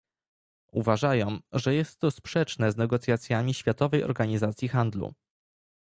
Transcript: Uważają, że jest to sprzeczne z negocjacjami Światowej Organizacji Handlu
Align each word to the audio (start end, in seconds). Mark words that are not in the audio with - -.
Uważają, 0.71 1.39
że 1.51 1.73
jest 1.73 1.99
to 1.99 2.11
sprzeczne 2.11 2.71
z 2.71 2.77
negocjacjami 2.77 3.53
Światowej 3.53 4.03
Organizacji 4.03 4.67
Handlu 4.67 5.13